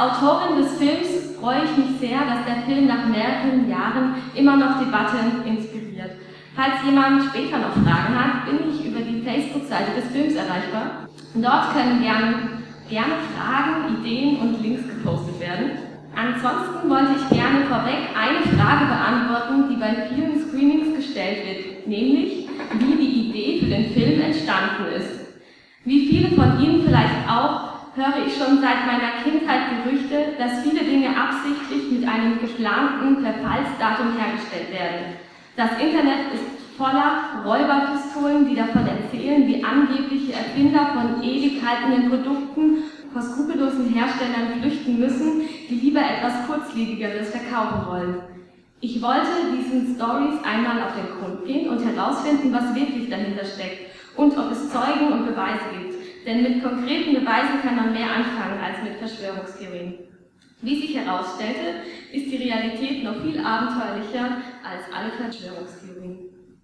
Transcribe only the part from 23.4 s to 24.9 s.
für den Film entstanden